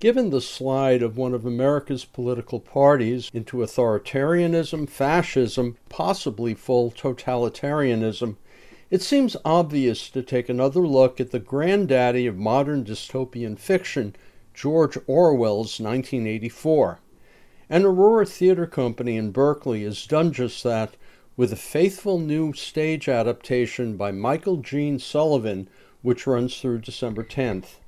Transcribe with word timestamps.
Given 0.00 0.30
the 0.30 0.40
slide 0.40 1.02
of 1.02 1.18
one 1.18 1.34
of 1.34 1.44
America's 1.44 2.06
political 2.06 2.58
parties 2.58 3.30
into 3.34 3.58
authoritarianism, 3.58 4.88
fascism, 4.88 5.76
possibly 5.90 6.54
full 6.54 6.90
totalitarianism, 6.90 8.36
it 8.90 9.02
seems 9.02 9.36
obvious 9.44 10.08
to 10.08 10.22
take 10.22 10.48
another 10.48 10.80
look 10.80 11.20
at 11.20 11.32
the 11.32 11.38
granddaddy 11.38 12.26
of 12.26 12.38
modern 12.38 12.82
dystopian 12.82 13.58
fiction, 13.58 14.16
George 14.54 14.96
Orwell's 15.06 15.78
1984. 15.78 17.00
And 17.68 17.84
Aurora 17.84 18.24
Theater 18.24 18.66
Company 18.66 19.18
in 19.18 19.32
Berkeley 19.32 19.84
has 19.84 20.06
done 20.06 20.32
just 20.32 20.64
that 20.64 20.94
with 21.36 21.52
a 21.52 21.56
faithful 21.56 22.18
new 22.18 22.54
stage 22.54 23.06
adaptation 23.06 23.98
by 23.98 24.12
Michael 24.12 24.56
Gene 24.56 24.98
Sullivan, 24.98 25.68
which 26.00 26.26
runs 26.26 26.58
through 26.58 26.78
December 26.78 27.22
10th. 27.22 27.80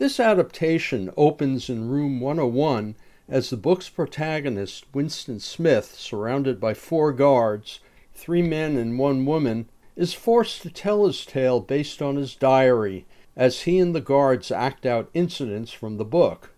This 0.00 0.18
adaptation 0.18 1.10
opens 1.14 1.68
in 1.68 1.90
room 1.90 2.20
101 2.20 2.94
as 3.28 3.50
the 3.50 3.58
book's 3.58 3.90
protagonist, 3.90 4.86
Winston 4.94 5.40
Smith, 5.40 5.94
surrounded 5.94 6.58
by 6.58 6.72
four 6.72 7.12
guards, 7.12 7.80
three 8.14 8.40
men 8.40 8.78
and 8.78 8.98
one 8.98 9.26
woman, 9.26 9.68
is 9.96 10.14
forced 10.14 10.62
to 10.62 10.70
tell 10.70 11.06
his 11.06 11.26
tale 11.26 11.60
based 11.60 12.00
on 12.00 12.16
his 12.16 12.34
diary 12.34 13.04
as 13.36 13.64
he 13.64 13.78
and 13.78 13.94
the 13.94 14.00
guards 14.00 14.50
act 14.50 14.86
out 14.86 15.10
incidents 15.12 15.70
from 15.70 15.98
the 15.98 16.04
book. 16.06 16.54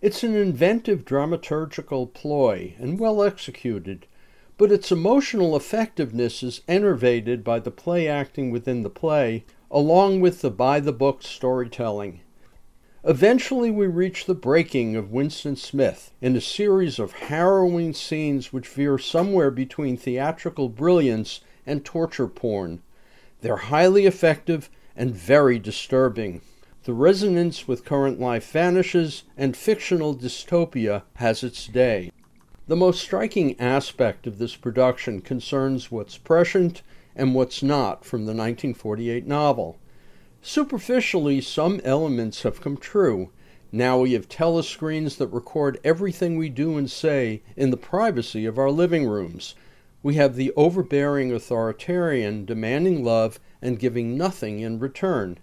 It's 0.00 0.22
an 0.22 0.36
inventive 0.36 1.04
dramaturgical 1.04 2.14
ploy 2.14 2.76
and 2.78 3.00
well 3.00 3.20
executed, 3.20 4.06
but 4.56 4.70
its 4.70 4.92
emotional 4.92 5.56
effectiveness 5.56 6.40
is 6.44 6.60
enervated 6.68 7.42
by 7.42 7.58
the 7.58 7.72
play 7.72 8.06
acting 8.06 8.52
within 8.52 8.84
the 8.84 8.90
play, 8.90 9.44
along 9.72 10.20
with 10.20 10.40
the 10.40 10.52
by 10.52 10.78
the 10.78 10.92
book 10.92 11.24
storytelling. 11.24 12.20
Eventually, 13.08 13.70
we 13.70 13.86
reach 13.86 14.26
the 14.26 14.34
breaking 14.34 14.96
of 14.96 15.12
Winston 15.12 15.54
Smith 15.54 16.10
in 16.20 16.34
a 16.34 16.40
series 16.40 16.98
of 16.98 17.12
harrowing 17.12 17.92
scenes 17.92 18.52
which 18.52 18.66
veer 18.66 18.98
somewhere 18.98 19.52
between 19.52 19.96
theatrical 19.96 20.68
brilliance 20.68 21.40
and 21.64 21.84
torture 21.84 22.26
porn. 22.26 22.82
They're 23.42 23.68
highly 23.70 24.06
effective 24.06 24.68
and 24.96 25.14
very 25.14 25.60
disturbing. 25.60 26.40
The 26.82 26.94
resonance 26.94 27.68
with 27.68 27.84
current 27.84 28.18
life 28.18 28.50
vanishes, 28.50 29.22
and 29.36 29.56
fictional 29.56 30.12
dystopia 30.12 31.04
has 31.14 31.44
its 31.44 31.68
day. 31.68 32.10
The 32.66 32.74
most 32.74 33.00
striking 33.00 33.54
aspect 33.60 34.26
of 34.26 34.38
this 34.38 34.56
production 34.56 35.20
concerns 35.20 35.92
what's 35.92 36.18
prescient 36.18 36.82
and 37.14 37.36
what's 37.36 37.62
not 37.62 38.04
from 38.04 38.22
the 38.22 38.34
1948 38.34 39.28
novel. 39.28 39.78
Superficially, 40.48 41.40
some 41.40 41.80
elements 41.82 42.44
have 42.44 42.60
come 42.60 42.76
true. 42.76 43.30
Now 43.72 43.98
we 43.98 44.12
have 44.12 44.28
telescreens 44.28 45.16
that 45.16 45.26
record 45.26 45.80
everything 45.82 46.36
we 46.36 46.50
do 46.50 46.78
and 46.78 46.88
say 46.88 47.42
in 47.56 47.72
the 47.72 47.76
privacy 47.76 48.46
of 48.46 48.56
our 48.56 48.70
living 48.70 49.08
rooms. 49.08 49.56
We 50.04 50.14
have 50.14 50.36
the 50.36 50.52
overbearing 50.54 51.32
authoritarian 51.32 52.44
demanding 52.44 53.02
love 53.02 53.40
and 53.60 53.80
giving 53.80 54.16
nothing 54.16 54.60
in 54.60 54.78
return. 54.78 55.40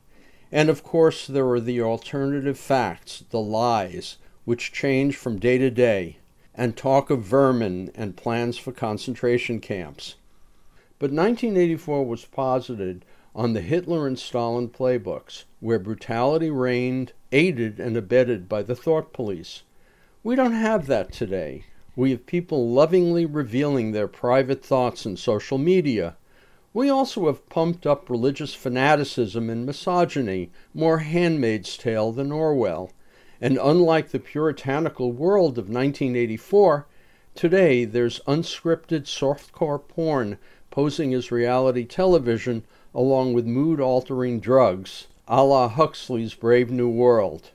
And 0.53 0.69
of 0.69 0.83
course, 0.83 1.27
there 1.27 1.49
are 1.49 1.59
the 1.59 1.81
alternative 1.81 2.57
facts, 2.57 3.25
the 3.29 3.41
lies, 3.41 4.15
which 4.45 4.71
change 4.71 5.17
from 5.17 5.37
day 5.37 5.57
to 5.57 5.69
day, 5.69 6.19
and 6.55 6.77
talk 6.77 7.09
of 7.09 7.23
vermin 7.23 7.91
and 7.93 8.15
plans 8.15 8.57
for 8.57 8.71
concentration 8.71 9.59
camps. 9.59 10.15
But 10.97 11.11
1984 11.11 12.05
was 12.05 12.23
posited 12.23 13.03
on 13.35 13.53
the 13.53 13.61
Hitler 13.61 14.05
and 14.05 14.19
Stalin 14.19 14.69
playbooks, 14.69 15.45
where 15.59 15.79
brutality 15.79 16.49
reigned, 16.49 17.13
aided 17.31 17.79
and 17.79 17.97
abetted 17.97 18.47
by 18.47 18.61
the 18.61 18.75
thought 18.75 19.11
police. 19.11 19.63
We 20.23 20.35
don't 20.35 20.53
have 20.53 20.85
that 20.87 21.11
today. 21.11 21.65
We 21.95 22.11
have 22.11 22.25
people 22.25 22.69
lovingly 22.69 23.25
revealing 23.25 23.91
their 23.91 24.07
private 24.07 24.63
thoughts 24.63 25.05
in 25.05 25.17
social 25.17 25.57
media. 25.57 26.15
We 26.73 26.89
also 26.89 27.27
have 27.27 27.49
pumped 27.49 27.85
up 27.85 28.09
religious 28.09 28.53
fanaticism 28.53 29.49
and 29.49 29.65
misogyny, 29.65 30.51
more 30.73 30.99
Handmaid's 30.99 31.77
Tale 31.77 32.11
than 32.11 32.31
Orwell. 32.31 32.91
And 33.41 33.59
unlike 33.61 34.09
the 34.09 34.19
puritanical 34.19 35.11
world 35.11 35.57
of 35.57 35.65
1984, 35.65 36.87
today 37.35 37.85
there's 37.85 38.21
unscripted 38.21 39.03
softcore 39.03 39.87
porn 39.87 40.37
posing 40.71 41.13
as 41.13 41.31
reality 41.31 41.85
television 41.85 42.63
along 42.95 43.33
with 43.33 43.45
mood 43.45 43.79
altering 43.79 44.39
drugs, 44.39 45.07
a 45.27 45.43
la 45.43 45.67
Huxley's 45.67 46.33
Brave 46.33 46.69
New 46.69 46.89
World. 46.89 47.51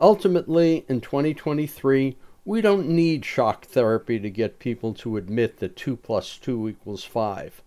Ultimately, 0.00 0.84
in 0.88 1.00
2023, 1.00 2.16
we 2.44 2.60
don't 2.60 2.88
need 2.88 3.24
shock 3.24 3.64
therapy 3.66 4.18
to 4.18 4.30
get 4.30 4.58
people 4.58 4.92
to 4.94 5.16
admit 5.16 5.58
that 5.58 5.76
2 5.76 5.96
plus 5.96 6.36
2 6.38 6.68
equals 6.68 7.04
5. 7.04 7.62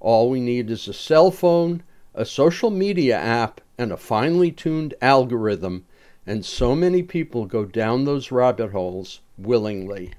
All 0.00 0.30
we 0.30 0.40
need 0.40 0.70
is 0.70 0.88
a 0.88 0.92
cell 0.92 1.30
phone, 1.30 1.82
a 2.14 2.24
social 2.24 2.70
media 2.70 3.16
app, 3.18 3.60
and 3.78 3.92
a 3.92 3.96
finely 3.96 4.50
tuned 4.50 4.94
algorithm, 5.00 5.84
and 6.26 6.44
so 6.44 6.74
many 6.74 7.02
people 7.02 7.46
go 7.46 7.64
down 7.64 8.04
those 8.04 8.30
rabbit 8.30 8.72
holes 8.72 9.20
willingly. 9.38 10.12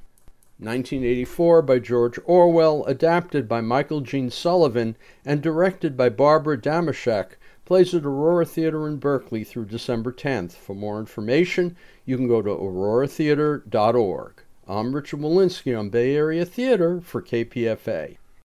1984 0.61 1.63
by 1.63 1.79
George 1.79 2.19
Orwell, 2.23 2.85
adapted 2.85 3.49
by 3.49 3.61
Michael 3.61 4.01
Gene 4.01 4.29
Sullivan, 4.29 4.95
and 5.25 5.41
directed 5.41 5.97
by 5.97 6.07
Barbara 6.07 6.55
Damashek, 6.55 7.31
plays 7.65 7.95
at 7.95 8.05
Aurora 8.05 8.45
Theater 8.45 8.87
in 8.87 8.97
Berkeley 8.97 9.43
through 9.43 9.65
December 9.65 10.11
10th. 10.11 10.51
For 10.51 10.75
more 10.75 10.99
information, 10.99 11.75
you 12.05 12.15
can 12.15 12.27
go 12.27 12.43
to 12.43 12.49
auroratheater.org. 12.51 14.33
I'm 14.67 14.93
Richard 14.93 15.19
Wolinsky 15.19 15.77
on 15.77 15.89
Bay 15.89 16.15
Area 16.15 16.45
Theater 16.45 17.01
for 17.01 17.23
KPFA. 17.23 18.17